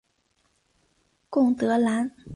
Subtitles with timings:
[1.29, 2.11] 贡德兰。